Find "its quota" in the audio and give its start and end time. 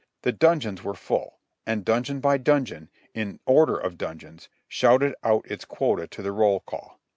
5.45-6.07